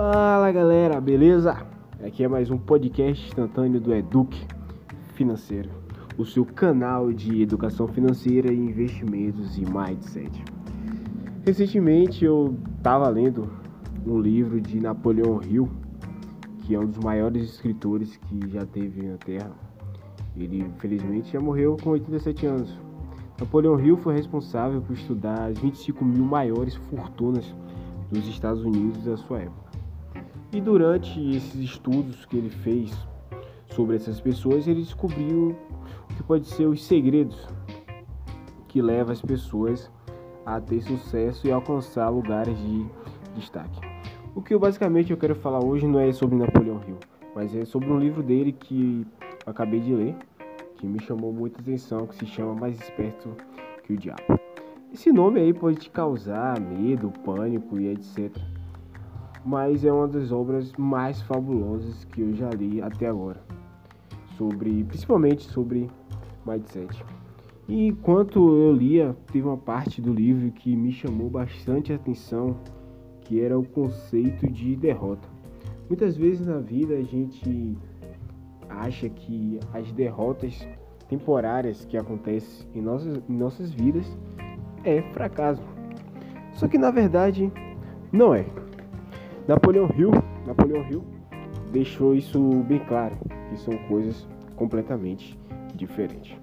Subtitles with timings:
[0.00, 1.66] Fala galera, beleza?
[2.06, 4.46] Aqui é mais um podcast instantâneo do Eduque
[5.14, 5.70] Financeiro,
[6.16, 10.30] o seu canal de educação financeira, investimentos e mindset.
[11.44, 13.50] Recentemente eu estava lendo
[14.06, 15.68] um livro de Napoleão Hill,
[16.58, 19.50] que é um dos maiores escritores que já teve na Terra.
[20.36, 22.78] Ele infelizmente já morreu com 87 anos.
[23.36, 27.52] Napoleão Hill foi responsável por estudar as 25 mil maiores fortunas
[28.12, 29.67] dos Estados Unidos da sua época.
[30.50, 32.90] E durante esses estudos que ele fez
[33.70, 35.54] sobre essas pessoas, ele descobriu
[36.10, 37.46] o que pode ser os segredos
[38.66, 39.90] que levam as pessoas
[40.46, 42.86] a ter sucesso e alcançar lugares de
[43.34, 43.78] destaque.
[44.34, 46.98] O que eu basicamente eu quero falar hoje não é sobre Napoleão Hill,
[47.34, 49.06] mas é sobre um livro dele que
[49.44, 50.16] eu acabei de ler,
[50.76, 53.36] que me chamou muita atenção, que se chama Mais Esperto
[53.84, 54.40] que o Diabo.
[54.92, 58.34] Esse nome aí pode te causar medo, pânico e etc.
[59.44, 63.40] Mas é uma das obras mais fabulosas que eu já li até agora,
[64.36, 65.88] sobre, principalmente sobre
[66.46, 67.04] mindset.
[67.68, 72.56] E enquanto eu lia, teve uma parte do livro que me chamou bastante atenção,
[73.20, 75.28] que era o conceito de derrota.
[75.88, 77.76] Muitas vezes na vida a gente
[78.68, 80.66] acha que as derrotas
[81.08, 84.16] temporárias que acontecem em nossas, em nossas vidas
[84.84, 85.62] é fracasso.
[86.52, 87.52] Só que na verdade
[88.12, 88.46] não é.
[89.48, 90.10] Napoleão Hill,
[90.46, 91.02] Napoleão Hill
[91.72, 93.16] deixou isso bem claro,
[93.48, 95.38] que são coisas completamente
[95.74, 96.36] diferentes.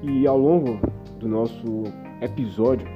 [0.00, 0.78] E ao longo
[1.18, 1.82] do nosso
[2.20, 2.86] episódio,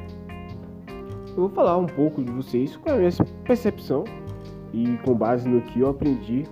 [1.31, 3.11] eu vou falar um pouco de vocês com a minha
[3.45, 4.05] percepção
[4.73, 6.45] e com base no que eu aprendi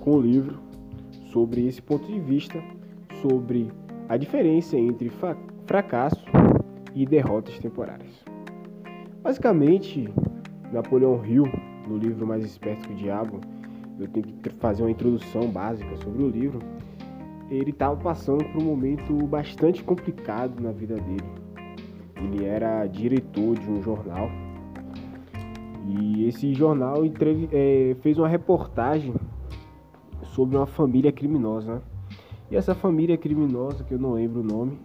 [0.00, 0.58] com o livro
[1.32, 2.60] sobre esse ponto de vista,
[3.22, 3.70] sobre
[4.08, 5.08] a diferença entre
[5.66, 6.24] fracasso
[6.96, 8.24] e derrotas temporárias.
[9.22, 10.08] Basicamente,
[10.72, 11.44] Napoleão Hill,
[11.88, 13.40] no livro Mais Esperto que o Diabo,
[13.98, 16.60] eu tenho que fazer uma introdução básica sobre o livro.
[17.50, 21.24] Ele estava passando por um momento bastante complicado na vida dele.
[22.16, 24.28] Ele era diretor de um jornal
[25.88, 27.02] e esse jornal
[27.50, 29.14] é, fez uma reportagem
[30.34, 31.76] sobre uma família criminosa.
[31.76, 31.80] Né?
[32.50, 34.78] E essa família criminosa, que eu não lembro o nome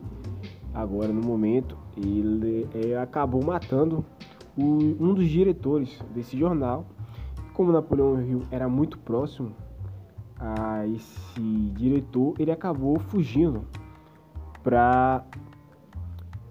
[0.73, 4.03] agora no momento, ele é, acabou matando
[4.57, 6.85] um dos diretores desse jornal.
[7.53, 9.53] Como Napoleão Hill era muito próximo
[10.39, 11.41] a esse
[11.75, 13.65] diretor, ele acabou fugindo
[14.63, 15.23] para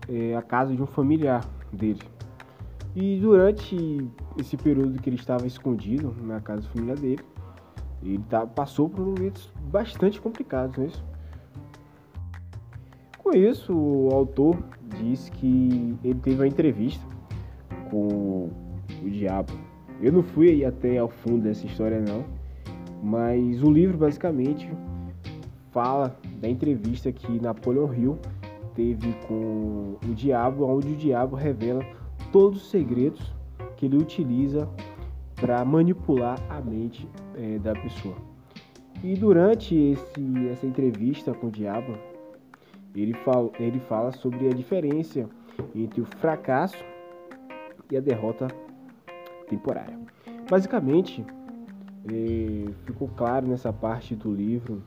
[0.08, 2.02] é, a casa de um familiar dele.
[2.94, 4.06] E durante
[4.38, 7.24] esse período que ele estava escondido na casa da família dele,
[8.02, 11.04] ele tá, passou por momentos bastante complicados, não é isso?
[13.18, 14.58] Com isso, o autor
[15.00, 17.06] diz que ele teve uma entrevista
[17.92, 18.48] com
[19.04, 19.52] o diabo.
[20.00, 22.24] Eu não fui até ao fundo dessa história não,
[23.02, 24.68] mas o livro basicamente
[25.70, 28.18] fala da entrevista que Napoleão Hill
[28.74, 31.84] teve com o diabo, onde o diabo revela
[32.32, 33.32] todos os segredos
[33.76, 34.66] que ele utiliza
[35.36, 38.16] para manipular a mente é, da pessoa.
[39.04, 41.94] E durante esse, essa entrevista com o diabo,
[42.94, 43.14] ele
[43.58, 45.28] ele fala sobre a diferença
[45.74, 46.91] entre o fracasso
[47.90, 48.48] e a derrota
[49.48, 49.98] temporária.
[50.48, 51.24] Basicamente,
[52.10, 54.82] é, ficou claro nessa parte do livro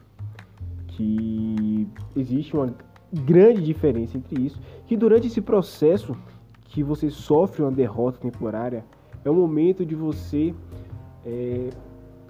[0.88, 2.74] que existe uma
[3.12, 6.16] grande diferença entre isso, que durante esse processo
[6.66, 8.84] que você sofre uma derrota temporária,
[9.24, 10.54] é o momento de você
[11.26, 11.70] é,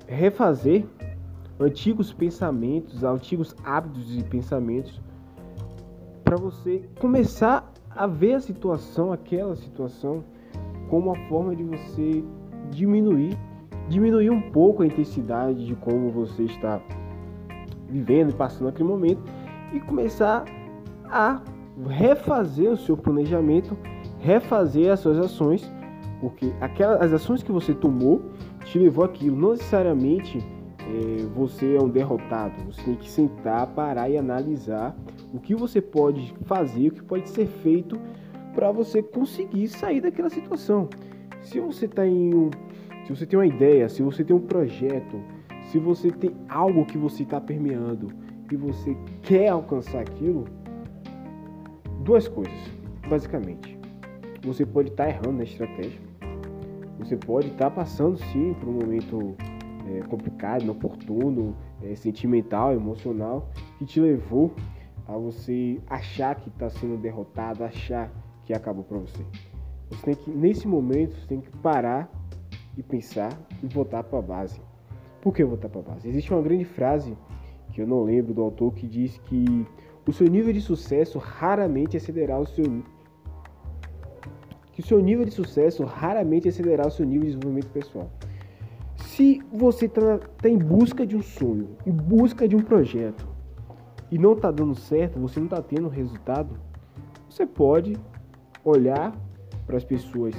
[0.08, 0.86] refazer
[1.60, 5.02] antigos pensamentos, antigos hábitos e pensamentos,
[6.24, 10.24] para você começar a ver a situação, aquela situação,
[10.90, 12.24] como uma forma de você
[12.72, 13.38] diminuir,
[13.88, 16.82] diminuir um pouco a intensidade de como você está
[17.90, 19.22] vivendo e passando aquele momento
[19.74, 20.46] e começar
[21.06, 21.42] a
[21.88, 23.78] refazer o seu planejamento,
[24.20, 25.70] refazer as suas ações
[26.20, 28.22] porque aquelas, as ações que você tomou
[28.66, 29.36] te levou aquilo.
[29.36, 30.40] Não necessariamente
[30.80, 32.54] é, você é um derrotado.
[32.66, 34.96] Você tem que sentar, parar e analisar
[35.34, 38.00] o que você pode fazer, o que pode ser feito
[38.56, 40.90] para você conseguir sair daquela situação.
[41.42, 42.50] Se você está em um,
[43.06, 45.22] se você tem uma ideia, se você tem um projeto,
[45.70, 48.08] se você tem algo que você está permeando
[48.52, 50.46] e você quer alcançar aquilo,
[52.04, 52.58] duas coisas,
[53.08, 53.76] basicamente
[54.46, 56.00] você pode estar tá errando na estratégia.
[57.00, 59.36] Você pode estar tá passando sim por um momento
[59.88, 64.54] é, complicado, inoportuno, é, sentimental, emocional, que te levou
[65.08, 68.12] a você achar que está sendo derrotado, achar
[68.46, 69.26] que acabou para você.
[69.90, 72.10] Você tem que, nesse momento, você tem que parar
[72.78, 73.32] e pensar
[73.64, 74.60] em voltar para a base.
[75.22, 76.08] Por que voltar para a base?
[76.08, 77.18] Existe uma grande frase
[77.72, 79.66] que eu não lembro do autor que diz que
[80.08, 82.64] o seu nível de sucesso raramente excederá o seu
[84.72, 88.12] que o seu nível de sucesso raramente excederá o seu nível de desenvolvimento pessoal.
[88.98, 93.26] Se você está tá em busca de um sonho, em busca de um projeto,
[94.12, 96.58] e não está dando certo, você não está tendo resultado,
[97.30, 97.98] você pode
[98.66, 99.16] olhar
[99.66, 100.36] para as pessoas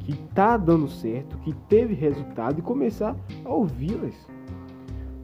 [0.00, 4.14] que está dando certo, que teve resultado e começar a ouvi-las.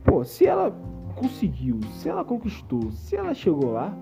[0.02, 0.70] Pô, se ela
[1.14, 3.94] conseguiu, se ela conquistou, se ela chegou lá,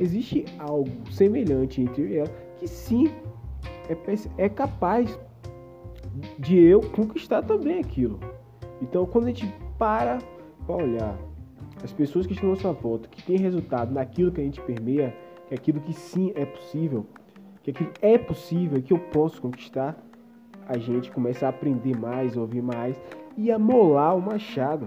[0.00, 2.28] existe algo semelhante entre ela
[2.58, 3.08] que sim
[3.88, 5.18] é, é capaz
[6.38, 8.18] de eu conquistar também aquilo.
[8.82, 9.46] Então, quando a gente
[9.78, 10.18] para
[10.66, 11.16] para olhar
[11.84, 15.14] as pessoas que estão à nossa volta, que têm resultado naquilo que a gente permeia,
[15.46, 17.06] que é aquilo que sim é possível,
[17.72, 19.96] que é possível, que eu posso conquistar,
[20.68, 23.00] a gente começa a aprender mais, ouvir mais
[23.36, 24.86] e a molar o machado.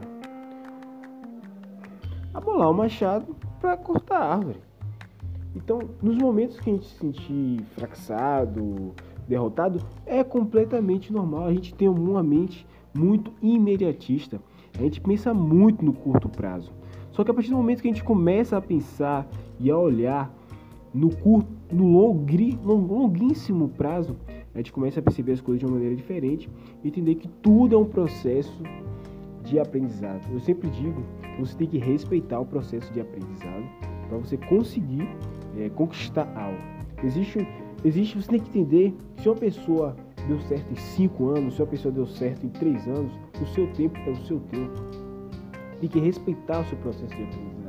[2.34, 4.60] A molar o machado para cortar a árvore.
[5.56, 8.94] Então, nos momentos que a gente se sentir fracassado,
[9.28, 11.46] derrotado, é completamente normal.
[11.46, 14.40] A gente tem uma mente muito imediatista.
[14.78, 16.72] A gente pensa muito no curto prazo.
[17.12, 19.28] Só que a partir do momento que a gente começa a pensar
[19.60, 20.34] e a olhar
[20.94, 24.16] no curto, no longri, longuíssimo prazo,
[24.54, 26.50] a gente começa a perceber as coisas de uma maneira diferente
[26.84, 28.62] e entender que tudo é um processo
[29.44, 30.22] de aprendizado.
[30.32, 33.64] Eu sempre digo que você tem que respeitar o processo de aprendizado
[34.08, 35.08] para você conseguir
[35.58, 36.60] é, conquistar algo.
[37.04, 37.48] Existe,
[37.86, 39.96] existe, você tem que entender que se uma pessoa
[40.28, 43.68] deu certo em 5 anos, se uma pessoa deu certo em 3 anos, o seu
[43.74, 44.82] tempo é o seu tempo.
[45.80, 47.60] Tem que respeitar o seu processo de aprendizado.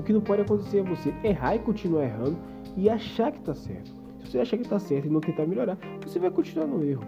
[0.00, 2.36] O que não pode acontecer é você errar e continuar errando
[2.76, 3.92] e achar que está certo.
[4.20, 7.04] Se você achar que está certo e não tentar melhorar, você vai continuar no erro.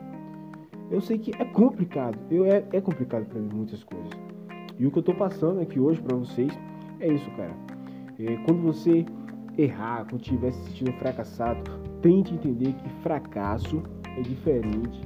[0.91, 4.11] Eu sei que é complicado, eu, é, é complicado para mim muitas coisas.
[4.79, 6.53] E o que eu estou passando aqui hoje para vocês
[7.01, 7.55] é isso, cara.
[8.19, 9.05] É, quando você
[9.59, 11.63] errar, quando estiver se sentindo fracassado,
[12.03, 13.83] tente entender que fracasso
[14.17, 15.01] é diferente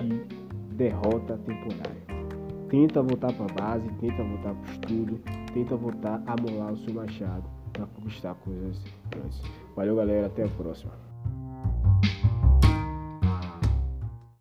[0.00, 0.24] de
[0.74, 2.04] derrota temporária.
[2.68, 5.20] Tenta voltar para a base, tenta voltar para o estudo,
[5.52, 8.80] tenta voltar a molar o seu machado para conquistar coisas
[9.10, 9.42] grandes.
[9.76, 10.28] Valeu, galera.
[10.28, 10.92] Até a próxima.